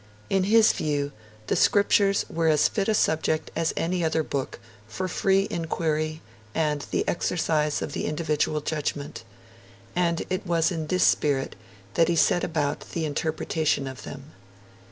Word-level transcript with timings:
In 0.31 0.45
his 0.45 0.73
view, 0.73 1.11
the 1.45 1.55
Scriptures 1.55 2.25
were 2.27 2.47
as 2.47 2.67
fit 2.67 2.87
a 2.87 2.95
subject 2.95 3.51
as 3.55 3.71
any 3.77 4.03
other 4.03 4.23
book 4.23 4.57
for 4.87 5.07
free 5.07 5.47
inquiry 5.51 6.23
and 6.55 6.87
the 6.89 7.07
exercise 7.07 7.83
of 7.83 7.93
the 7.93 8.05
individual 8.07 8.61
judgment, 8.61 9.23
and 9.95 10.25
it 10.31 10.43
was 10.43 10.71
in 10.71 10.87
this 10.87 11.03
spirit 11.03 11.55
that 11.93 12.07
he 12.07 12.15
set 12.15 12.43
about 12.43 12.79
the 12.93 13.05
interpretation 13.05 13.85
of 13.85 14.01
them. 14.01 14.31